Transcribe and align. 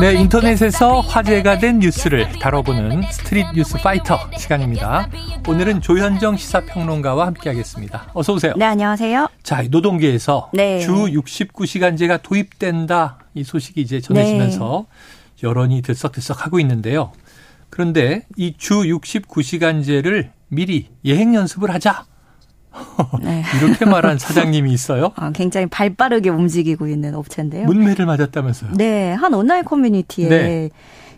네, 0.00 0.14
인터넷에서 0.14 1.00
화제가 1.00 1.58
된 1.58 1.78
뉴스를 1.78 2.28
다뤄보는 2.40 3.02
스트릿 3.10 3.46
뉴스 3.54 3.78
파이터 3.78 4.18
시간입니다. 4.36 5.08
오늘은 5.46 5.80
조현정 5.80 6.36
시사평론가와 6.36 7.26
함께하겠습니다. 7.28 8.10
어서 8.12 8.32
오세요. 8.34 8.54
네, 8.56 8.64
안녕하세요. 8.64 9.28
자, 9.42 9.62
노동계에서 9.70 10.50
네. 10.52 10.80
주 10.80 10.92
69시간제가 10.92 12.22
도입된다 12.22 13.18
이 13.34 13.44
소식이 13.44 13.80
이제 13.80 14.00
전해지면서 14.00 14.86
네. 14.88 15.46
여론이 15.46 15.82
들썩들썩하고 15.82 16.58
있는데요. 16.60 17.12
그런데 17.70 18.26
이 18.36 18.54
주 18.58 18.82
69시간제를 18.82 20.30
미리 20.48 20.88
예행 21.04 21.34
연습을 21.34 21.72
하자. 21.72 22.04
네. 23.22 23.42
이렇게 23.62 23.84
말한 23.84 24.18
사장님이 24.18 24.72
있어요. 24.72 25.12
아, 25.16 25.30
굉장히 25.32 25.66
발빠르게 25.66 26.30
움직이고 26.30 26.86
있는 26.88 27.14
업체인데요. 27.14 27.66
문매를 27.66 28.06
맞았다면서요? 28.06 28.72
네, 28.74 29.12
한 29.12 29.34
온라인 29.34 29.64
커뮤니티에 29.64 30.28
네. 30.28 30.70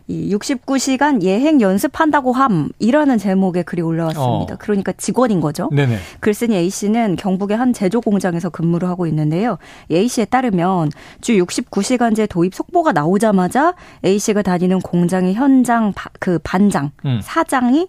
이 0.09 0.33
69시간 0.33 1.23
예행 1.23 1.61
연습한다고 1.61 2.33
함이라는 2.33 3.19
제목의 3.19 3.65
글이 3.65 3.83
올라왔습니다. 3.83 4.55
어. 4.55 4.57
그러니까 4.59 4.93
직원인 4.93 5.41
거죠. 5.41 5.69
네네. 5.73 5.99
글쓴이 6.21 6.55
A 6.55 6.71
씨는 6.71 7.17
경북의 7.17 7.57
한 7.57 7.73
제조 7.73 8.01
공장에서 8.01 8.49
근무를 8.51 8.89
하고 8.89 9.09
있는데요. 9.09 9.59
A 9.91 10.07
씨에 10.07 10.27
따르면 10.27 10.91
주 11.21 11.33
69시간제 11.33 12.29
도입 12.29 12.55
속보가 12.55 12.93
나오자마자 12.93 13.75
A 14.05 14.19
씨가 14.19 14.43
다니는 14.43 14.81
공장의 14.81 15.35
현장 15.35 15.93
그 16.21 16.39
반장, 16.45 16.93
음. 17.05 17.19
사장이 17.23 17.89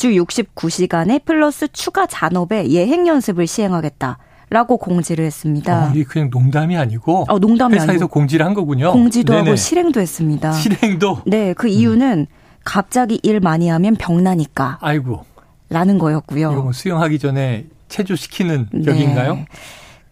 주 0.00 0.12
69시간에 0.12 1.22
플러스 1.26 1.68
추가 1.68 2.06
잔업에 2.06 2.70
예행 2.70 3.06
연습을 3.06 3.46
시행하겠다. 3.46 4.16
라고 4.48 4.78
공지를 4.78 5.26
했습니다. 5.26 5.88
어, 5.88 5.90
이게 5.94 6.04
그냥 6.04 6.30
농담이 6.32 6.74
아니고 6.76 7.26
어, 7.28 7.38
농담이 7.38 7.74
회사에서 7.74 7.92
아니고. 7.92 8.08
공지를 8.08 8.46
한 8.46 8.54
거군요. 8.54 8.92
공지도 8.92 9.34
네네. 9.34 9.44
하고 9.44 9.56
실행도 9.56 10.00
했습니다. 10.00 10.52
실행도. 10.52 11.18
네, 11.26 11.52
그 11.52 11.68
이유는 11.68 12.20
음. 12.20 12.26
갑자기 12.64 13.20
일 13.22 13.40
많이 13.40 13.68
하면 13.68 13.94
병나니까. 13.94 14.78
아이고. 14.80 15.26
라는 15.68 15.98
거였고요. 15.98 16.50
이거 16.50 16.62
뭐 16.62 16.72
수영하기 16.72 17.18
전에 17.18 17.66
체조시키는 17.88 18.68
네. 18.72 18.82
격인가요? 18.82 19.44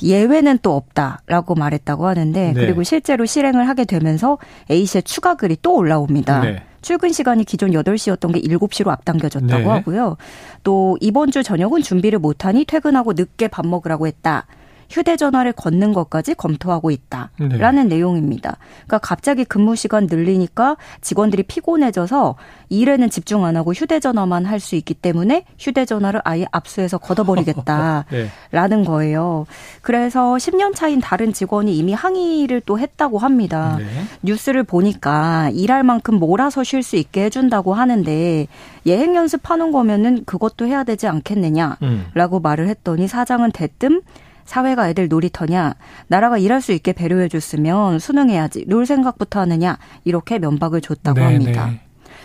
예외는 0.03 0.59
또 0.61 0.77
없다라고 0.77 1.55
말했다고 1.55 2.07
하는데 2.07 2.53
네. 2.53 2.61
그리고 2.61 2.83
실제로 2.83 3.25
실행을 3.25 3.67
하게 3.67 3.87
되면서 3.87 4.37
A씨의 4.71 5.05
추가 5.05 5.35
글이 5.35 5.57
또 5.63 5.75
올라옵니다. 5.77 6.41
네. 6.43 6.63
출근 6.81 7.13
시간이 7.13 7.45
기존 7.45 7.71
8시였던 7.71 8.33
게 8.35 8.41
7시로 8.41 8.89
앞당겨졌다고 8.89 9.63
네. 9.63 9.69
하고요. 9.69 10.17
또 10.63 10.97
이번 11.01 11.31
주 11.31 11.43
저녁은 11.43 11.83
준비를 11.83 12.19
못하니 12.19 12.65
퇴근하고 12.65 13.13
늦게 13.15 13.49
밥 13.49 13.67
먹으라고 13.67 14.07
했다. 14.07 14.47
휴대전화를 14.91 15.53
걷는 15.53 15.93
것까지 15.93 16.35
검토하고 16.35 16.91
있다라는 16.91 17.89
네. 17.89 17.97
내용입니다. 17.97 18.57
그러니까 18.87 18.99
갑자기 18.99 19.45
근무 19.45 19.77
시간 19.77 20.07
늘리니까 20.07 20.77
직원들이 21.01 21.45
피곤해져서 21.45 22.37
일에는 22.69 23.09
집중 23.11 23.45
안 23.45 23.57
하고 23.57 23.73
휴대전화만 23.73 24.45
할 24.45 24.59
수 24.59 24.75
있기 24.75 24.95
때문에 24.95 25.45
휴대전화를 25.59 26.21
아예 26.25 26.45
압수해서 26.51 26.99
걷어버리겠다라는 26.99 28.05
네. 28.83 28.85
거예요. 28.85 29.47
그래서 29.83 30.35
10년 30.35 30.75
차인 30.75 31.01
다른 31.01 31.33
직원이 31.33 31.79
이미 31.79 31.93
항의를 31.93 32.63
또 32.67 32.79
했다고 32.79 33.19
합니다. 33.19 33.77
네. 33.79 33.87
뉴스를 34.23 34.65
보니까 34.65 35.51
일할 35.51 35.85
만큼 35.85 36.17
몰아서 36.17 36.65
쉴 36.65 36.83
수 36.83 36.97
있게 36.97 37.25
해준다고 37.25 37.75
하는데 37.75 38.49
예행 38.87 39.15
연습하는 39.15 39.71
거면은 39.71 40.25
그것도 40.25 40.67
해야 40.67 40.83
되지 40.83 41.07
않겠느냐라고 41.07 41.79
음. 41.83 42.43
말을 42.43 42.69
했더니 42.69 43.07
사장은 43.07 43.53
대뜸 43.53 44.03
사회가 44.49 44.89
애들 44.89 45.09
놀이터냐, 45.09 45.75
나라가 46.07 46.39
일할 46.39 46.63
수 46.63 46.73
있게 46.73 46.95
배려해 46.95 47.29
줬으면 47.29 47.99
수능해야지, 47.99 48.65
놀 48.67 48.87
생각부터 48.87 49.41
하느냐, 49.41 49.77
이렇게 50.05 50.39
면박을 50.39 50.81
줬다고 50.81 51.21
네네. 51.21 51.35
합니다. 51.35 51.71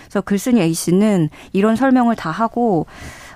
그래서 0.06 0.22
글쓴이 0.22 0.62
A 0.62 0.74
씨는 0.74 1.30
이런 1.52 1.76
설명을 1.76 2.16
다 2.16 2.32
하고 2.32 2.86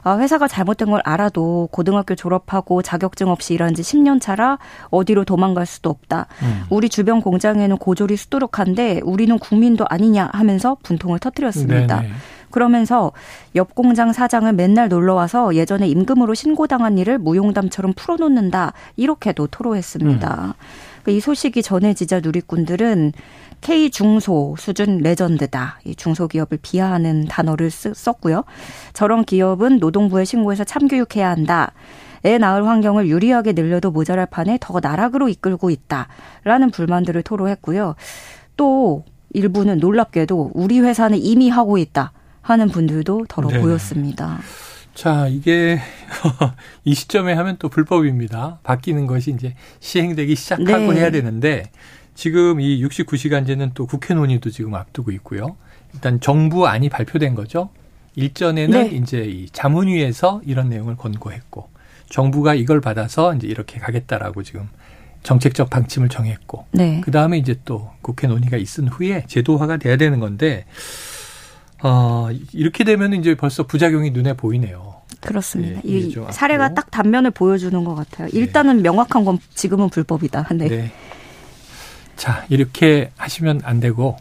아, 0.04 0.18
회사가 0.18 0.48
잘못된 0.48 0.90
걸 0.90 1.02
알아도 1.04 1.68
고등학교 1.70 2.16
졸업하고 2.16 2.82
자격증 2.82 3.28
없이 3.28 3.56
일한 3.56 3.76
지 3.76 3.82
10년 3.82 4.22
차라 4.22 4.58
어디로 4.90 5.26
도망갈 5.26 5.66
수도 5.66 5.90
없다. 5.90 6.28
음. 6.44 6.64
우리 6.70 6.88
주변 6.88 7.20
공장에는 7.20 7.78
고졸이 7.78 8.16
수두룩한데 8.16 9.02
우리는 9.04 9.38
국민도 9.38 9.86
아니냐 9.90 10.30
하면서 10.32 10.78
분통을 10.84 11.20
터뜨렸습니다. 11.20 12.02
네네. 12.04 12.14
그러면서 12.50 13.12
옆 13.56 13.76
공장 13.76 14.14
사장은 14.14 14.56
맨날 14.56 14.90
놀러 14.90 15.14
와서 15.14 15.56
예전에 15.56 15.88
임금으로 15.88 16.34
신고당한 16.34 16.98
일을 16.98 17.18
무용담처럼 17.18 17.94
풀어놓는다 17.96 18.74
이렇게도 18.96 19.48
토로했습니다. 19.48 20.28
음. 20.30 20.54
그러니까 21.04 21.12
이 21.12 21.20
소식이 21.20 21.64
전해지자 21.64 22.20
누리꾼들은 22.22 23.14
K 23.62 23.90
중소 23.90 24.56
수준 24.58 25.00
레전드다. 25.00 25.80
이 25.86 25.96
중소기업을 25.96 26.60
비하하는 26.62 27.26
단어를 27.26 27.72
쓰, 27.72 27.94
썼고요. 27.94 28.44
저런 28.94 29.24
기업은 29.24 29.80
노동부에 29.80 30.26
신고해서 30.26 30.64
참교육해야 30.64 31.30
한다. 31.30 31.72
애 32.26 32.38
낳을 32.38 32.68
환경을 32.68 33.08
유리하게 33.08 33.54
늘려도 33.54 33.92
모자랄 33.92 34.28
판에 34.28 34.58
더 34.60 34.80
나락으로 34.82 35.30
이끌고 35.30 35.70
있다라는 35.70 36.72
불만들을 36.72 37.24
토로했고요. 37.24 37.96
또 38.56 39.04
일부는 39.34 39.78
놀랍게도 39.80 40.52
우리 40.54 40.80
회사는 40.80 41.18
이미 41.18 41.50
하고 41.50 41.78
있다. 41.78 42.12
하는 42.48 42.70
분들도 42.70 43.26
더러 43.28 43.50
네. 43.50 43.60
보였습니다. 43.60 44.40
자, 44.94 45.28
이게 45.28 45.80
이 46.86 46.94
시점에 46.94 47.34
하면 47.34 47.58
또 47.60 47.68
불법입니다. 47.68 48.60
바뀌는 48.64 49.06
것이 49.06 49.32
이제 49.32 49.54
시행되기 49.82 50.36
시작하고 50.36 50.94
네. 50.94 51.02
해야 51.02 51.12
되는데 51.12 51.70
지금 52.16 52.62
이 52.62 52.82
69시간제는 52.84 53.72
또 53.74 53.86
국회 53.86 54.14
논의도 54.14 54.50
지금 54.50 54.76
앞두고 54.76 55.12
있고요. 55.12 55.58
일단 55.94 56.22
정부 56.22 56.68
안이 56.68 56.88
발표된 56.90 57.36
거죠. 57.36 57.70
일전에는 58.16 58.90
네. 58.90 58.96
이제 58.96 59.20
이 59.20 59.50
자문위에서 59.52 60.42
이런 60.46 60.70
내용을 60.70 60.96
권고했고 60.96 61.70
정부가 62.10 62.56
이걸 62.56 62.80
받아서 62.80 63.36
이제 63.36 63.46
이렇게 63.46 63.78
가겠다라고 63.78 64.42
지금 64.44 64.70
정책적 65.22 65.70
방침을 65.70 66.08
정했고 66.08 66.66
네. 66.72 67.02
그 67.04 67.12
다음에 67.12 67.38
이제 67.38 67.60
또 67.66 67.92
국회 68.02 68.28
논의가 68.28 68.56
있은 68.56 68.88
후에 68.88 69.26
제도화가 69.28 69.78
돼야 69.78 69.98
되는 69.98 70.20
건데 70.20 70.66
어, 71.84 72.30
이렇게 72.54 72.84
되면 72.84 73.14
이제 73.14 73.36
벌써 73.36 73.64
부작용이 73.64 74.12
눈에 74.12 74.34
보이네요. 74.34 74.96
그렇습니다. 75.22 75.82
네, 75.82 75.90
이 75.90 76.16
사례가 76.32 76.74
딱 76.74 76.92
단면을 76.92 77.32
보여주는 77.32 77.84
것 77.84 77.96
같아요. 77.96 78.30
네. 78.30 78.38
일단은 78.40 78.78
네. 78.78 78.84
명확한 78.84 79.26
건 79.26 79.40
지금은 79.54 79.90
불법이다. 79.90 80.48
네. 80.54 80.68
네. 80.68 80.92
자, 82.16 82.46
이렇게 82.50 83.12
하시면 83.18 83.62
안 83.64 83.80
되고 83.80 84.18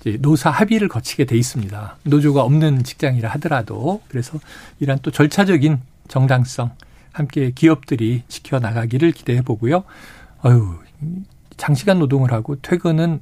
이제 0.00 0.16
노사 0.20 0.50
합의를 0.50 0.88
거치게 0.88 1.24
돼 1.24 1.36
있습니다. 1.36 1.96
노조가 2.04 2.42
없는 2.42 2.84
직장이라 2.84 3.28
하더라도 3.30 4.02
그래서 4.08 4.38
이런 4.78 4.98
또 5.02 5.10
절차적인 5.10 5.80
정당성 6.08 6.70
함께 7.12 7.50
기업들이 7.54 8.22
지켜 8.28 8.58
나가기를 8.58 9.12
기대해 9.12 9.42
보고요. 9.42 9.84
어유 10.44 10.78
장시간 11.56 11.98
노동을 11.98 12.32
하고 12.32 12.56
퇴근은 12.60 13.20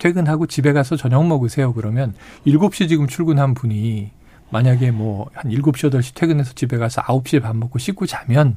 퇴근하고 0.00 0.46
집에 0.46 0.72
가서 0.72 0.96
저녁 0.96 1.26
먹으세요. 1.26 1.72
그러면 1.72 2.14
7시 2.46 2.88
지금 2.88 3.06
출근한 3.06 3.54
분이 3.54 4.10
만약에 4.50 4.90
뭐 4.90 5.30
한 5.34 5.52
7시, 5.52 5.90
8시 5.90 6.14
퇴근해서 6.14 6.54
집에 6.54 6.76
가서 6.76 7.02
9시에 7.02 7.40
밥 7.40 7.56
먹고 7.56 7.78
씻고 7.78 8.06
자면 8.06 8.56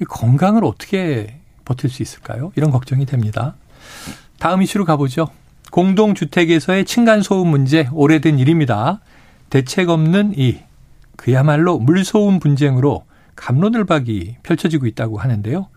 이 0.00 0.04
건강을 0.04 0.64
어떻게 0.64 1.38
버틸 1.64 1.88
수 1.88 2.02
있을까요? 2.02 2.52
이런 2.56 2.70
걱정이 2.70 3.06
됩니다. 3.06 3.54
다음 4.38 4.60
이슈로 4.60 4.84
가보죠. 4.84 5.28
공동주택에서의 5.70 6.84
층간소음 6.84 7.48
문제 7.48 7.88
오래된 7.92 8.38
일입니다. 8.38 9.00
대책 9.48 9.88
없는 9.88 10.34
이 10.36 10.58
그야말로 11.16 11.78
물소음 11.78 12.40
분쟁으로 12.40 13.04
감론을박이 13.36 14.36
펼쳐지고 14.42 14.86
있다고 14.86 15.18
하는데요. 15.18 15.68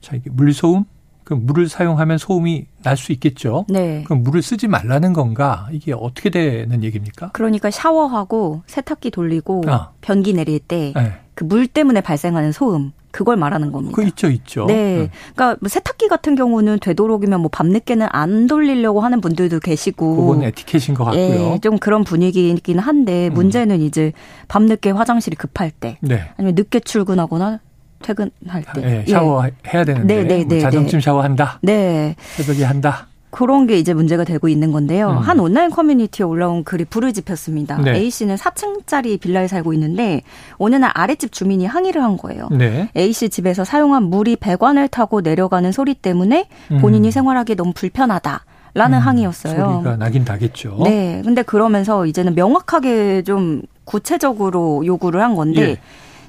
자, 0.00 0.16
이게 0.16 0.30
물소음 0.30 0.84
그 1.26 1.34
물을 1.34 1.68
사용하면 1.68 2.18
소음이 2.18 2.66
날 2.84 2.96
수 2.96 3.10
있겠죠. 3.12 3.66
네. 3.68 4.04
그럼 4.04 4.22
물을 4.22 4.40
쓰지 4.42 4.68
말라는 4.68 5.12
건가? 5.12 5.68
이게 5.72 5.92
어떻게 5.92 6.30
되는 6.30 6.84
얘기입니까? 6.84 7.30
그러니까 7.32 7.70
샤워하고 7.70 8.62
세탁기 8.66 9.10
돌리고 9.10 9.64
아. 9.66 9.90
변기 10.00 10.32
내릴 10.32 10.60
때 10.60 10.94
그물 11.34 11.66
네. 11.66 11.72
때문에 11.72 12.00
발생하는 12.00 12.52
소음 12.52 12.92
그걸 13.10 13.36
말하는 13.36 13.72
겁니다. 13.72 13.94
그 13.96 14.04
있죠, 14.04 14.28
있죠. 14.30 14.66
네. 14.66 14.74
네. 14.74 15.10
그러니까 15.34 15.56
뭐 15.60 15.68
세탁기 15.68 16.06
같은 16.08 16.36
경우는 16.36 16.78
되도록이면 16.80 17.40
뭐 17.40 17.48
밤늦게는 17.52 18.06
안 18.10 18.46
돌리려고 18.46 19.00
하는 19.00 19.20
분들도 19.20 19.58
계시고. 19.60 20.16
그건 20.16 20.42
에티켓인 20.44 20.94
것 20.94 21.04
같고요. 21.04 21.52
예, 21.54 21.58
좀 21.60 21.78
그런 21.78 22.04
분위기이긴 22.04 22.78
한데 22.78 23.28
음. 23.28 23.34
문제는 23.34 23.76
음. 23.76 23.80
이제 23.82 24.12
밤늦게 24.48 24.90
화장실이 24.90 25.34
급할 25.36 25.70
때 25.70 25.98
네. 26.02 26.30
아니면 26.36 26.54
늦게 26.54 26.80
출근하거나 26.80 27.60
퇴근할 28.06 28.62
때. 28.74 28.80
네, 28.80 29.04
샤워해야 29.06 29.84
되는데. 29.84 30.14
네, 30.14 30.22
네, 30.24 30.36
뭐 30.38 30.46
네, 30.48 30.60
자정쯤 30.60 31.00
샤워한다. 31.00 31.58
네. 31.62 32.14
새벽에 32.36 32.64
한다. 32.64 33.08
그런 33.30 33.66
게 33.66 33.78
이제 33.78 33.92
문제가 33.92 34.22
되고 34.24 34.48
있는 34.48 34.70
건데요. 34.70 35.10
음. 35.10 35.18
한 35.18 35.40
온라인 35.40 35.70
커뮤니티에 35.70 36.24
올라온 36.24 36.62
글이 36.62 36.86
불을 36.86 37.12
지폈습니다. 37.12 37.78
네. 37.78 37.96
A 37.96 38.08
씨는 38.08 38.36
4층짜리 38.36 39.20
빌라에 39.20 39.48
살고 39.48 39.74
있는데 39.74 40.22
어느 40.56 40.76
날 40.76 40.92
아랫집 40.94 41.32
주민이 41.32 41.66
항의를 41.66 42.02
한 42.02 42.16
거예요. 42.16 42.48
네. 42.52 42.88
A 42.96 43.12
씨 43.12 43.28
집에서 43.28 43.64
사용한 43.64 44.04
물이 44.04 44.36
배관을 44.36 44.88
타고 44.88 45.20
내려가는 45.20 45.70
소리 45.72 45.94
때문에 45.94 46.48
본인이 46.80 47.08
음. 47.08 47.10
생활하기 47.10 47.56
너무 47.56 47.72
불편하다. 47.74 48.44
라는 48.74 48.98
음, 48.98 49.02
항의였어요. 49.02 49.72
소리가 49.72 49.96
나긴 49.96 50.24
나겠죠. 50.26 50.82
네. 50.84 51.22
근데 51.24 51.42
그러면서 51.42 52.04
이제는 52.04 52.34
명확하게 52.34 53.22
좀 53.22 53.62
구체적으로 53.84 54.84
요구를 54.84 55.22
한 55.22 55.34
건데 55.34 55.70
예. 55.70 55.78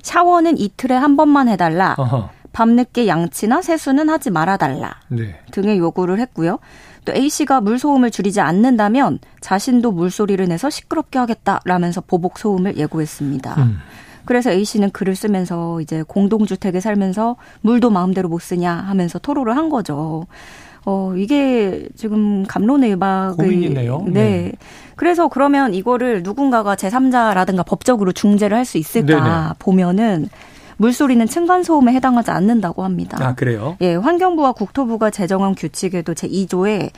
샤워는 0.02 0.58
이틀에 0.58 0.96
한 0.96 1.18
번만 1.18 1.48
해달라. 1.48 1.96
어허. 1.98 2.30
밤늦게 2.54 3.08
양치나 3.08 3.62
세수는 3.62 4.10
하지 4.10 4.32
말아달라. 4.32 4.96
네. 5.10 5.40
등의 5.52 5.78
요구를 5.78 6.20
했고요. 6.20 6.58
또 7.06 7.14
A 7.14 7.30
씨가 7.30 7.62
물 7.62 7.78
소음을 7.78 8.10
줄이지 8.10 8.42
않는다면 8.42 9.20
자신도 9.42 9.92
물 9.92 10.10
소리를 10.10 10.46
내서 10.48 10.70
시끄럽게 10.70 11.20
하겠다라면서 11.20 12.02
보복 12.02 12.40
소음을 12.40 12.78
예고했습니다. 12.78 13.56
음. 13.62 13.78
그래서 14.26 14.52
A 14.52 14.66
씨는 14.66 14.90
글을 14.90 15.16
쓰면서 15.16 15.80
이제 15.82 16.04
공동주택에 16.04 16.82
살면서 16.82 17.38
물도 17.62 17.92
마음대로 17.92 18.28
못 18.28 18.40
쓰냐 18.42 18.74
하면서 18.74 19.20
토로를 19.20 19.56
한 19.56 19.70
거죠. 19.70 20.26
어, 20.86 21.14
이게 21.18 21.88
지금 21.96 22.44
감론의 22.48 22.98
박의 22.98 23.36
고민이네요. 23.38 24.04
네. 24.08 24.12
네. 24.12 24.52
그래서 24.96 25.28
그러면 25.28 25.74
이거를 25.74 26.24
누군가가 26.24 26.76
제3자라든가 26.76 27.66
법적으로 27.66 28.12
중재를 28.12 28.56
할 28.58 28.66
수 28.66 28.78
있을까 28.78 29.06
네네. 29.24 29.54
보면은 29.60 30.28
물소리는 30.78 31.26
층간소음에 31.26 31.94
해당하지 31.94 32.32
않는다고 32.32 32.84
합니다. 32.84 33.18
아, 33.22 33.34
그래요? 33.34 33.78
예, 33.82 33.96
환경부와 33.96 34.52
국토부가 34.52 35.10
제정한 35.10 35.56
규칙에도 35.56 36.14
제2조에 36.14 36.90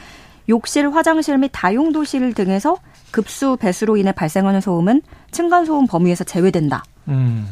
욕실, 0.50 0.94
화장실 0.94 1.38
및 1.38 1.50
다용도실 1.54 2.34
등에서 2.34 2.78
급수 3.12 3.58
배수로 3.60 3.98
인해 3.98 4.12
발생하는 4.12 4.62
소음은 4.62 5.02
층간소음 5.32 5.88
범위에서 5.88 6.24
제외된다. 6.24 6.84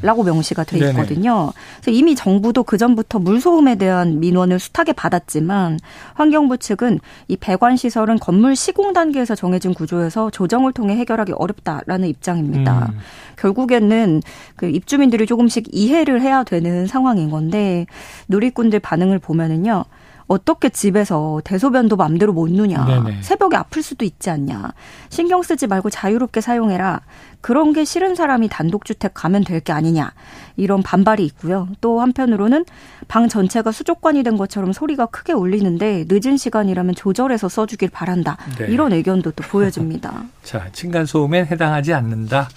라고 0.03 0.23
명시가 0.23 0.63
돼 0.65 0.77
있거든요. 0.89 1.51
그래서 1.81 1.89
이미 1.89 2.13
정부도 2.13 2.63
그 2.63 2.77
전부터 2.77 3.17
물소음에 3.17 3.75
대한 3.75 4.19
민원을 4.19 4.59
숱하게 4.59 4.93
받았지만 4.93 5.79
환경부 6.13 6.59
측은 6.59 6.99
이 7.27 7.37
배관 7.37 7.75
시설은 7.75 8.19
건물 8.19 8.55
시공 8.55 8.93
단계에서 8.93 9.33
정해진 9.33 9.73
구조여서 9.73 10.29
조정을 10.29 10.73
통해 10.73 10.95
해결하기 10.95 11.33
어렵다라는 11.35 12.07
입장입니다. 12.07 12.89
음. 12.91 12.99
결국에는 13.37 14.21
그 14.55 14.67
입주민들이 14.67 15.25
조금씩 15.25 15.65
이해를 15.71 16.21
해야 16.21 16.43
되는 16.43 16.85
상황인 16.85 17.31
건데 17.31 17.87
누리꾼들 18.27 18.79
반응을 18.79 19.17
보면은요. 19.17 19.85
어떻게 20.27 20.69
집에서 20.69 21.39
대소변도 21.45 21.95
맘대로 21.95 22.33
못 22.33 22.51
누냐. 22.51 22.85
네네. 22.85 23.21
새벽에 23.21 23.55
아플 23.55 23.81
수도 23.81 24.03
있지 24.03 24.29
않냐. 24.29 24.73
신경 25.09 25.41
쓰지 25.41 25.67
말고 25.67 25.89
자유롭게 25.89 26.41
사용해라. 26.41 27.01
그런 27.39 27.71
게 27.71 27.85
싫은 27.85 28.15
사람이 28.15 28.49
단독주택 28.49 29.13
가면 29.13 29.43
될 29.45 29.61
게 29.61 29.71
아니냐. 29.71 30.11
이런 30.57 30.83
반발이 30.83 31.23
있고요. 31.25 31.67
또 31.81 32.01
한편으로는 32.01 32.65
방 33.07 33.29
전체가 33.29 33.71
수족관이 33.71 34.23
된 34.23 34.37
것처럼 34.37 34.73
소리가 34.73 35.05
크게 35.07 35.31
울리는데 35.33 36.05
늦은 36.09 36.35
시간이라면 36.37 36.95
조절해서 36.95 37.47
써주길 37.49 37.89
바란다. 37.89 38.37
네. 38.57 38.67
이런 38.67 38.91
의견도 38.93 39.31
또 39.31 39.43
보여집니다. 39.43 40.23
자, 40.43 40.67
층간소음엔 40.73 41.45
해당하지 41.47 41.93
않는다. 41.93 42.49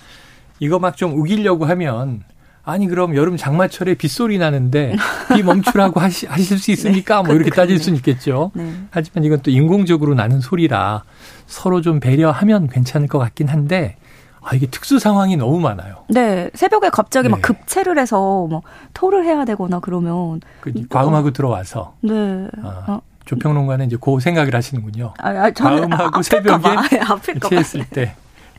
이거 0.59 0.79
막 0.79 0.97
좀 0.97 1.19
우기려고 1.19 1.65
하면 1.67 2.23
아니 2.65 2.87
그럼 2.87 3.17
여름 3.17 3.37
장마철에 3.37 3.95
빗소리 3.95 4.39
나는데 4.39 4.95
비 5.35 5.43
멈추라고 5.43 5.99
하시, 5.99 6.27
하실 6.27 6.59
수 6.59 6.71
있습니까? 6.73 7.23
네, 7.23 7.27
뭐 7.29 7.35
이렇게 7.35 7.51
따질 7.51 7.79
수는 7.79 7.97
있겠죠. 7.99 8.51
네. 8.55 8.73
하지만 8.91 9.25
이건 9.25 9.41
또 9.41 9.51
인공적으로 9.51 10.15
나는 10.15 10.41
소리라 10.41 11.05
서로 11.47 11.81
좀 11.81 12.01
배려하면 12.01 12.69
괜찮을 12.69 13.09
것 13.09 13.19
같긴 13.19 13.49
한데 13.49 13.97
아, 14.43 14.55
이게 14.55 14.67
특수 14.67 14.99
상황이 14.99 15.37
너무 15.37 15.61
많아요. 15.61 16.05
네. 16.09 16.51
새벽에 16.55 16.91
갑자기 16.91 17.29
네. 17.29 17.33
막 17.33 17.43
급체를 17.43 17.99
해서 17.99 18.47
뭐 18.49 18.63
토를 18.95 19.25
해야 19.25 19.45
되거나 19.45 19.81
그러면. 19.81 20.41
그, 20.61 20.73
과음하고 20.89 21.33
들어와서. 21.33 21.95
네. 22.01 22.49
아, 22.63 22.85
어. 22.89 23.01
조평론가는 23.27 23.87
이제 23.87 23.97
그 24.01 24.19
생각을 24.19 24.55
하시는군요. 24.55 25.13
아, 25.19 25.29
아, 25.29 25.51
과음하고 25.51 26.23
새벽에 26.23 26.69
체했을 27.49 27.85
때. 27.85 28.15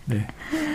네. 0.06 0.27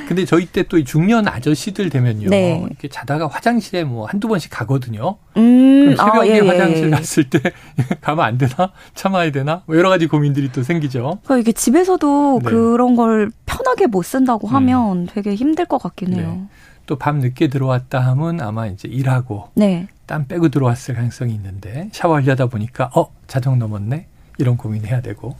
근데 0.07 0.25
저희 0.25 0.47
때 0.47 0.63
또 0.69 0.83
중년 0.83 1.29
아저씨들 1.29 1.91
되면요. 1.91 2.29
네. 2.29 2.61
이렇게 2.67 2.89
자다가 2.89 3.29
화장실에 3.29 3.85
뭐 3.85 4.07
한두 4.07 4.27
번씩 4.29 4.51
가거든요. 4.51 5.17
음, 5.37 5.95
그럼 5.95 5.97
새벽에 5.97 6.33
아, 6.33 6.35
예, 6.35 6.41
예. 6.45 6.49
화장실 6.49 6.91
갔을 6.91 7.31
때 7.31 7.41
가면 8.01 8.25
안 8.25 8.39
되나? 8.39 8.73
참아야 8.95 9.31
되나? 9.31 9.63
뭐 9.67 9.77
여러 9.77 9.89
가지 9.89 10.07
고민들이 10.07 10.51
또 10.51 10.63
생기죠. 10.63 11.19
그러니까 11.25 11.39
이게 11.39 11.53
집에서도 11.53 12.41
네. 12.43 12.51
그런 12.51 12.97
걸 12.97 13.31
편하게 13.47 13.87
못 13.87 14.03
쓴다고 14.03 14.49
하면 14.49 15.03
음. 15.03 15.07
되게 15.09 15.35
힘들 15.35 15.67
것 15.67 15.79
같긴 15.79 16.15
해요. 16.15 16.39
네. 16.41 16.47
또밤 16.87 17.19
늦게 17.19 17.49
들어왔다 17.49 17.99
하면 18.01 18.41
아마 18.41 18.67
이제 18.69 18.89
일하고 18.89 19.49
네. 19.55 19.89
땀 20.07 20.27
빼고 20.29 20.49
들어왔을 20.51 20.95
가능성이 20.95 21.35
있는데 21.35 21.89
샤워하려다 21.93 22.47
보니까 22.47 22.91
어 22.95 23.13
자정 23.27 23.59
넘었네 23.59 24.07
이런 24.39 24.57
고민해야 24.57 25.01
되고 25.01 25.37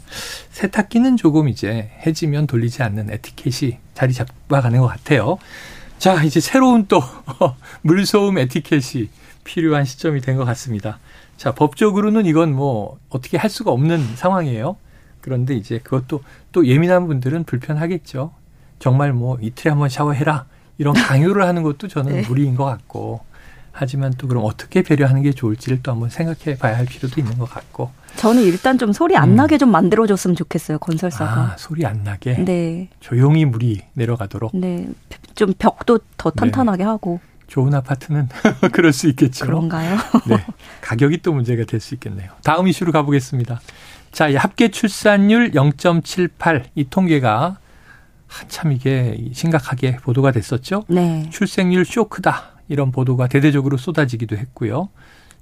세탁기는 0.51 1.17
조금 1.17 1.49
이제 1.49 1.91
해지면 2.07 2.47
돌리지 2.47 2.83
않는 2.83 3.11
에티켓이 3.11 3.79
자리 3.95 4.13
잡아가는 4.15 4.81
것 4.81 4.87
같아요. 4.87 5.39
자 5.99 6.23
이제 6.23 6.41
새로운 6.41 6.87
또 6.87 7.03
물소음 7.83 8.39
에티켓이 8.39 9.09
필요한 9.45 9.85
시점이 9.85 10.21
된 10.21 10.37
것 10.37 10.45
같습니다. 10.45 10.99
자 11.37 11.53
법적으로는 11.55 12.27
이건 12.27 12.55
뭐 12.55 12.99
어떻게 13.11 13.37
할 13.37 13.51
수가 13.51 13.71
없는 13.71 14.17
상황이에요. 14.17 14.77
그런데 15.21 15.55
이제 15.55 15.79
그것도 15.79 16.23
또 16.53 16.67
예민한 16.67 17.07
분들은 17.07 17.45
불편하겠죠. 17.45 18.33
정말 18.79 19.13
뭐 19.13 19.39
이틀에 19.41 19.71
한 19.71 19.79
번 19.79 19.89
샤워해라 19.89 20.47
이런 20.79 20.95
강요를 20.95 21.45
하는 21.45 21.63
것도 21.63 21.89
저는 21.89 22.13
네. 22.13 22.29
무리인 22.29 22.55
것 22.55 22.65
같고 22.65 23.21
하지만 23.79 24.15
또 24.17 24.27
그럼 24.27 24.45
어떻게 24.45 24.83
배려하는 24.83 25.23
게 25.23 25.33
좋을지를 25.33 25.83
또 25.83 25.93
한번 25.93 26.09
생각해 26.09 26.57
봐야 26.59 26.79
할 26.79 26.87
필요도 26.87 27.21
있는 27.21 27.37
것 27.37 27.45
같고. 27.49 27.91
저는 28.17 28.43
일단 28.43 28.79
좀 28.79 28.93
소리 28.93 29.17
안 29.19 29.31
음. 29.31 29.37
나게 29.37 29.59
좀 29.59 29.71
만들어줬으면 29.71 30.35
좋겠어요, 30.35 30.79
건설사가. 30.79 31.41
아, 31.41 31.55
소리 31.59 31.85
안 31.85 32.03
나게? 32.03 32.43
네. 32.43 32.89
조용히 33.01 33.45
물이 33.45 33.83
내려가도록? 33.93 34.57
네. 34.57 34.89
좀 35.35 35.53
벽도 35.59 35.99
더 36.17 36.31
네. 36.31 36.37
탄탄하게 36.41 36.85
네. 36.85 36.85
하고. 36.85 37.21
좋은 37.49 37.75
아파트는 37.75 38.29
그럴 38.73 38.95
수 38.95 39.09
있겠죠. 39.11 39.45
그런가요? 39.45 39.97
네. 40.27 40.43
가격이 40.81 41.19
또 41.19 41.35
문제가 41.35 41.65
될 41.65 41.79
수 41.79 41.93
있겠네요. 41.95 42.31
다음 42.43 42.67
이슈로 42.69 42.93
가보겠습니다. 42.93 43.61
자, 44.11 44.35
합계 44.39 44.69
출산율 44.71 45.51
0.78 45.53 46.65
이 46.75 46.85
통계가 46.89 47.59
한참 48.27 48.73
이게 48.73 49.19
심각하게 49.35 49.99
보도가 49.99 50.33
됐었죠. 50.33 50.85
네. 50.89 51.29
출생률 51.31 51.85
쇼크다. 51.85 52.56
이런 52.69 52.93
보도가 52.93 53.29
대대적으로 53.29 53.77
쏟아지기도 53.77 54.37
했고요. 54.37 54.89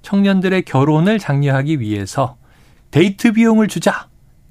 청년들의 0.01 0.63
결혼을 0.63 1.19
장려하기 1.19 1.79
위해서 1.79 2.37
데이트 2.91 3.33
비용을 3.33 3.67
주자. 3.67 4.07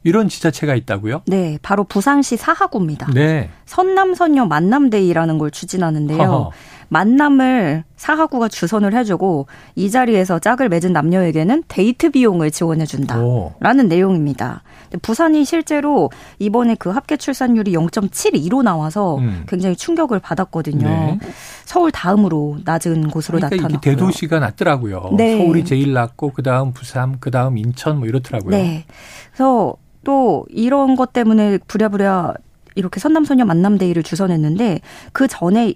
이런 0.06 0.28
지자체가 0.28 0.74
있다고요? 0.74 1.22
네, 1.26 1.58
바로 1.62 1.84
부산시 1.84 2.36
사하구입니다. 2.36 3.06
네. 3.14 3.48
선남선녀 3.64 4.44
만남데이라는 4.44 5.38
걸 5.38 5.50
추진하는데요. 5.50 6.18
허허. 6.18 6.50
만남을 6.94 7.82
사하구가 7.96 8.46
주선을 8.46 8.94
해주고 8.94 9.48
이 9.74 9.90
자리에서 9.90 10.38
짝을 10.38 10.68
맺은 10.68 10.92
남녀에게는 10.92 11.64
데이트 11.66 12.10
비용을 12.10 12.52
지원해준다라는 12.52 13.88
내용입니다. 13.88 14.62
부산이 15.02 15.44
실제로 15.44 16.10
이번에 16.38 16.76
그 16.76 16.90
합계 16.90 17.16
출산율이 17.16 17.72
0.72로 17.72 18.62
나와서 18.62 19.16
음. 19.16 19.42
굉장히 19.48 19.74
충격을 19.74 20.20
받았거든요. 20.20 20.86
네. 20.86 21.18
서울 21.64 21.90
다음으로 21.90 22.58
낮은 22.64 23.08
곳으로 23.10 23.38
그러니까 23.38 23.56
나타났고요. 23.56 23.80
대도시가 23.80 24.38
낮더라고요. 24.38 25.14
네. 25.16 25.38
서울이 25.38 25.64
제일 25.64 25.94
낮고 25.94 26.30
그 26.30 26.44
다음 26.44 26.72
부산, 26.72 27.16
그 27.18 27.32
다음 27.32 27.58
인천 27.58 27.98
뭐 27.98 28.06
이렇더라고요. 28.06 28.56
네. 28.56 28.84
그래서 29.32 29.74
또 30.04 30.46
이런 30.48 30.94
것 30.94 31.12
때문에 31.12 31.58
부랴부랴 31.66 32.34
이렇게 32.76 33.00
선남선녀 33.00 33.44
만남데이를 33.44 34.02
주선했는데 34.02 34.80
그 35.12 35.26
전에 35.26 35.74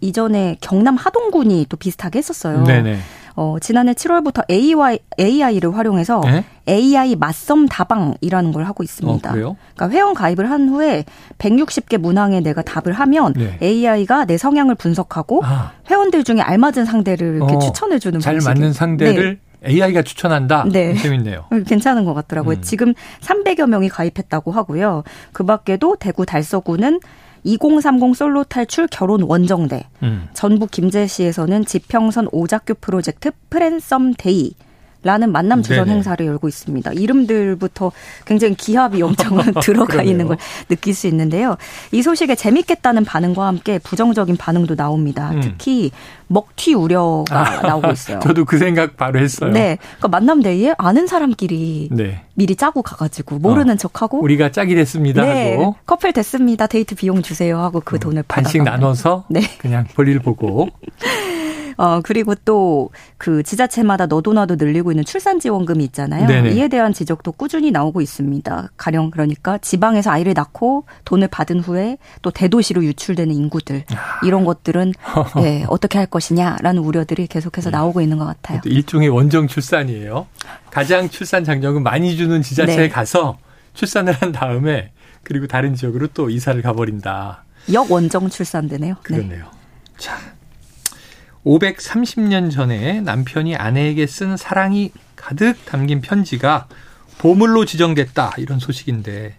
이전에 0.00 0.56
경남 0.60 0.96
하동군이 0.96 1.66
또 1.68 1.76
비슷하게 1.76 2.18
했었어요. 2.18 2.64
네네. 2.64 2.98
어, 3.38 3.58
지난해 3.60 3.92
7월부터 3.92 4.50
AI, 4.50 4.98
AI를 5.20 5.76
활용해서 5.76 6.22
네? 6.24 6.44
AI 6.68 7.16
맞섬 7.16 7.66
다방이라는 7.66 8.52
걸 8.52 8.64
하고 8.64 8.82
있습니다. 8.82 9.28
어, 9.28 9.32
그래요? 9.32 9.56
그러니까 9.74 9.94
회원 9.94 10.14
가입을 10.14 10.50
한 10.50 10.70
후에 10.70 11.04
160개 11.38 11.98
문항에 11.98 12.40
내가 12.40 12.62
답을 12.62 12.94
하면 12.94 13.34
네. 13.34 13.58
AI가 13.60 14.24
내 14.24 14.38
성향을 14.38 14.74
분석하고 14.74 15.42
아. 15.44 15.72
회원들 15.90 16.24
중에 16.24 16.40
알맞은 16.40 16.86
상대를 16.86 17.36
이렇게 17.36 17.56
어, 17.56 17.58
추천해 17.58 17.98
주는 17.98 18.20
잘 18.20 18.34
방식이. 18.34 18.48
맞는 18.54 18.72
상대를 18.72 19.38
네. 19.60 19.68
AI가 19.70 20.02
추천한다. 20.02 20.64
네. 20.72 20.94
재밌네요. 20.94 21.46
괜찮은 21.66 22.06
것 22.06 22.14
같더라고요. 22.14 22.56
음. 22.56 22.62
지금 22.62 22.94
300여 23.20 23.66
명이 23.68 23.90
가입했다고 23.90 24.50
하고요. 24.52 25.02
그 25.32 25.44
밖에도 25.44 25.96
대구 25.96 26.24
달서구는 26.24 27.00
2030 27.46 28.16
솔로 28.16 28.42
탈출 28.44 28.88
결혼 28.88 29.22
원정대, 29.22 29.84
음. 30.02 30.28
전북 30.34 30.72
김제시에서는 30.72 31.64
지평선 31.64 32.28
오작교 32.32 32.74
프로젝트 32.80 33.30
프랜썸 33.50 34.14
데이, 34.18 34.52
라는 35.06 35.30
만남 35.32 35.62
네네. 35.62 35.90
행사를 35.90 36.26
열고 36.26 36.48
있습니다. 36.48 36.92
이름들부터 36.92 37.92
굉장히 38.26 38.54
기합이 38.54 39.00
엄청 39.02 39.38
들어가 39.62 40.02
있는 40.02 40.26
걸 40.26 40.36
느낄 40.68 40.94
수 40.94 41.06
있는데요. 41.06 41.56
이 41.92 42.02
소식에 42.02 42.34
재밌겠다는 42.34 43.04
반응과 43.04 43.46
함께 43.46 43.78
부정적인 43.78 44.36
반응도 44.36 44.74
나옵니다. 44.74 45.30
음. 45.30 45.40
특히 45.40 45.92
먹튀 46.26 46.74
우려가 46.74 47.24
아, 47.30 47.62
나오고 47.62 47.90
있어요. 47.92 48.18
저도 48.18 48.44
그 48.44 48.58
생각 48.58 48.96
바로 48.96 49.20
했어요. 49.20 49.52
네. 49.52 49.78
그러니까 49.98 50.08
만남 50.08 50.42
데이에 50.42 50.74
아는 50.76 51.06
사람끼리 51.06 51.90
네. 51.92 52.22
미리 52.34 52.56
짜고 52.56 52.82
가가지고 52.82 53.38
모르는 53.38 53.74
어, 53.74 53.76
척하고 53.76 54.20
우리가 54.22 54.50
짝이 54.50 54.74
됐습니다 54.74 55.22
네. 55.22 55.52
하고 55.52 55.76
커플 55.86 56.12
됐습니다 56.12 56.66
데이트 56.66 56.94
비용 56.94 57.22
주세요 57.22 57.58
하고 57.58 57.80
그 57.82 57.96
음, 57.96 58.00
돈을 58.00 58.24
반씩 58.28 58.62
나눠서 58.62 59.24
네. 59.30 59.40
그냥 59.58 59.86
볼일 59.94 60.18
보고 60.18 60.68
어, 61.76 62.00
그리고 62.02 62.34
또 62.34 62.90
그 63.18 63.42
지자체마다 63.42 64.06
너도 64.06 64.32
나도 64.32 64.56
늘리고 64.56 64.92
있는 64.92 65.04
출산 65.04 65.40
지원금이 65.40 65.82
있잖아요. 65.84 66.26
네네. 66.26 66.52
이에 66.52 66.68
대한 66.68 66.92
지적도 66.92 67.32
꾸준히 67.32 67.70
나오고 67.70 68.00
있습니다. 68.00 68.70
가령 68.76 69.10
그러니까 69.10 69.58
지방에서 69.58 70.10
아이를 70.10 70.34
낳고 70.34 70.84
돈을 71.04 71.28
받은 71.28 71.60
후에 71.60 71.98
또 72.22 72.30
대도시로 72.30 72.84
유출되는 72.84 73.34
인구들 73.34 73.84
아. 73.94 74.20
이런 74.24 74.44
것들은 74.44 74.92
네, 75.36 75.64
어떻게 75.68 75.98
할 75.98 76.06
것이냐라는 76.06 76.82
우려들이 76.82 77.26
계속해서 77.26 77.70
네. 77.70 77.76
나오고 77.76 78.00
있는 78.00 78.18
것 78.18 78.26
같아요. 78.26 78.60
일종의 78.64 79.08
원정 79.08 79.48
출산이에요. 79.48 80.26
가장 80.70 81.08
출산 81.08 81.44
장려금 81.44 81.82
많이 81.82 82.16
주는 82.16 82.42
지자체에 82.42 82.76
네. 82.76 82.88
가서 82.88 83.38
출산을 83.74 84.12
한 84.12 84.32
다음에 84.32 84.92
그리고 85.22 85.46
다른 85.46 85.74
지역으로 85.74 86.08
또 86.08 86.30
이사를 86.30 86.60
가버린다. 86.62 87.44
역원정 87.72 88.28
출산되네요. 88.28 88.96
그렇네요. 89.02 89.44
네. 89.44 89.50
자, 89.98 90.16
530년 91.46 92.50
전에 92.50 93.00
남편이 93.00 93.54
아내에게 93.54 94.06
쓴 94.08 94.36
사랑이 94.36 94.90
가득 95.14 95.64
담긴 95.64 96.00
편지가 96.00 96.66
보물로 97.18 97.64
지정됐다. 97.64 98.34
이런 98.38 98.58
소식인데 98.58 99.36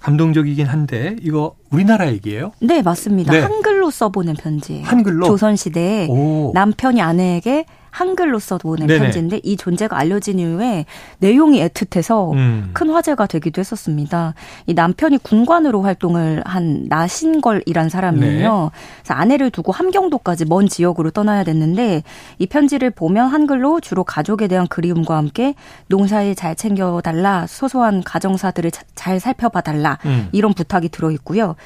감동적이긴 0.00 0.66
한데 0.66 1.16
이거 1.22 1.54
우리나라 1.70 2.10
얘기예요? 2.10 2.52
네 2.60 2.82
맞습니다. 2.82 3.32
네. 3.32 3.40
한글로 3.40 3.90
써보는 3.90 4.34
편지예요. 4.34 4.84
한글로 4.86 5.26
조선 5.26 5.56
시대에 5.56 6.08
남편이 6.54 7.00
아내에게 7.00 7.64
한글로 7.90 8.38
써보낸 8.38 8.86
네네. 8.86 9.00
편지인데 9.00 9.40
이 9.42 9.56
존재가 9.56 9.98
알려진 9.98 10.38
이후에 10.38 10.84
내용이 11.18 11.60
애틋해서 11.66 12.32
음. 12.34 12.70
큰 12.72 12.90
화제가 12.90 13.26
되기도 13.26 13.60
했었습니다. 13.60 14.34
이 14.66 14.74
남편이 14.74 15.18
군관으로 15.18 15.82
활동을 15.82 16.42
한 16.46 16.86
나신걸이란 16.88 17.88
사람이에요. 17.88 18.70
네. 18.72 18.80
그래서 19.02 19.14
아내를 19.14 19.50
두고 19.50 19.72
함경도까지 19.72 20.44
먼 20.44 20.68
지역으로 20.68 21.10
떠나야 21.10 21.44
됐는데 21.44 22.02
이 22.38 22.46
편지를 22.46 22.90
보면 22.90 23.28
한글로 23.28 23.80
주로 23.80 24.04
가족에 24.04 24.46
대한 24.46 24.68
그리움과 24.68 25.16
함께 25.16 25.54
농사일 25.88 26.34
잘 26.34 26.54
챙겨달라, 26.54 27.46
소소한 27.48 28.02
가정사들을 28.02 28.70
잘 28.94 29.18
살펴봐 29.18 29.59
달라 29.60 29.98
음. 30.04 30.28
이런 30.32 30.52
부탁이 30.54 30.88
들어 30.88 31.10
있고요. 31.12 31.56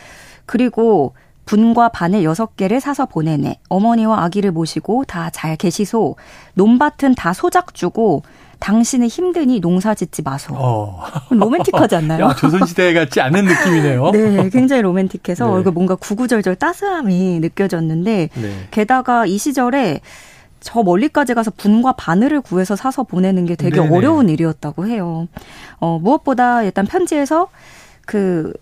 그리고 0.47 1.15
분과 1.47 1.91
바늘 1.91 2.25
여섯 2.25 2.57
개를 2.57 2.81
사서 2.81 3.07
보내네. 3.07 3.61
어머니와 3.69 4.23
아기를 4.25 4.51
모시고 4.53 5.05
다 5.05 5.31
잘 5.31 5.57
계시소. 5.57 6.17
논밭은 6.55 7.15
다 7.17 7.33
소작 7.35 7.75
주고 7.75 8.23
당신은 8.61 9.09
힘드니 9.09 9.61
농사 9.61 9.95
짓지 9.95 10.23
마소. 10.23 10.55
어. 10.57 11.03
로맨틱하지 11.29 11.97
않나요? 11.97 12.25
야, 12.27 12.35
조선시대 12.35 12.95
같지 12.95 13.21
않은 13.21 13.45
느낌이네요. 13.45 14.11
네, 14.13 14.49
굉장히 14.49 14.81
로맨틱해서 14.81 15.63
네. 15.65 15.71
뭔가 15.71 15.97
구구절절 15.97 16.57
따스함이 16.57 17.41
느껴졌는데 17.41 18.31
네. 18.33 18.69
게다가 18.71 19.27
이 19.27 19.37
시절에 19.37 20.01
저 20.61 20.83
멀리까지 20.83 21.35
가서 21.35 21.51
분과 21.55 21.93
바늘을 21.93 22.41
구해서 22.41 22.75
사서 22.75 23.03
보내는 23.03 23.45
게 23.45 23.55
되게 23.55 23.83
네네. 23.83 23.95
어려운 23.95 24.31
일이었다고 24.31 24.87
해요. 24.87 25.29
어, 25.79 25.99
무엇보다 26.01 26.63
일단 26.63 26.87
편지에서 26.87 27.49
그 28.07 28.53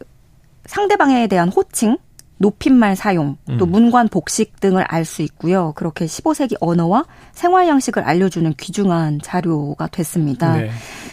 상대방에 0.66 1.26
대한 1.26 1.48
호칭, 1.48 1.96
높임말 2.38 2.96
사용, 2.96 3.36
또 3.58 3.66
음. 3.66 3.70
문관 3.70 4.08
복식 4.08 4.58
등을 4.58 4.82
알 4.88 5.04
수 5.04 5.22
있고요. 5.22 5.72
그렇게 5.76 6.06
15세기 6.06 6.56
언어와 6.60 7.04
생활 7.32 7.68
양식을 7.68 8.02
알려주는 8.02 8.54
귀중한 8.58 9.20
자료가 9.22 9.86
됐습니다. 9.88 10.56
네. 10.56 10.70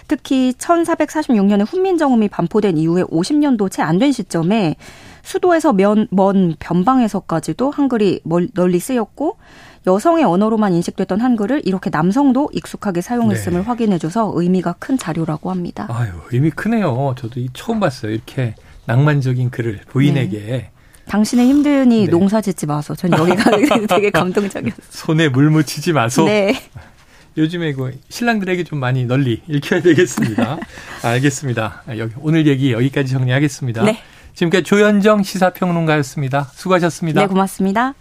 특히 0.07 0.53
1446년에 0.57 1.67
훈민정음이 1.67 2.29
반포된 2.29 2.77
이후에 2.77 3.03
50년도 3.03 3.69
채 3.71 3.83
안 3.83 3.99
된 3.99 4.11
시점에 4.11 4.75
수도에서 5.21 5.73
면, 5.73 6.07
먼 6.09 6.55
변방에서까지도 6.57 7.69
한글이 7.69 8.21
널리 8.55 8.79
쓰였고 8.79 9.37
여성의 9.87 10.23
언어로만 10.23 10.73
인식됐던 10.73 11.21
한글을 11.21 11.61
이렇게 11.65 11.89
남성도 11.89 12.49
익숙하게 12.53 13.01
사용했음을 13.01 13.59
네. 13.61 13.65
확인해줘서 13.65 14.31
의미가 14.35 14.75
큰 14.79 14.97
자료라고 14.97 15.51
합니다. 15.51 15.87
아유, 15.89 16.11
의미 16.31 16.49
크네요. 16.49 17.15
저도 17.17 17.41
처음 17.53 17.79
봤어요. 17.79 18.11
이렇게 18.11 18.55
낭만적인 18.85 19.49
글을 19.51 19.81
부인에게 19.87 20.37
네. 20.39 20.71
당신의 21.07 21.47
힘드니 21.47 22.05
네. 22.05 22.11
농사 22.11 22.39
짓지 22.39 22.65
마소. 22.65 22.95
전 22.95 23.11
여기가 23.11 23.51
되게 23.87 24.09
감동적이었어요. 24.11 24.85
손에 24.89 25.29
물 25.29 25.49
묻히지 25.49 25.93
마소. 25.93 26.25
네. 26.25 26.53
요즘에 27.37 27.73
그 27.73 27.97
신랑들에게 28.09 28.63
좀 28.63 28.79
많이 28.79 29.05
널리 29.05 29.41
읽혀야 29.47 29.81
되겠습니다. 29.81 30.57
알겠습니다. 31.03 31.83
여기 31.97 32.13
오늘 32.19 32.45
얘기 32.47 32.73
여기까지 32.73 33.11
정리하겠습니다. 33.13 33.83
네. 33.83 33.99
지금까지 34.33 34.63
조현정 34.63 35.23
시사평론가였습니다. 35.23 36.49
수고하셨습니다. 36.53 37.21
네, 37.21 37.27
고맙습니다. 37.27 37.93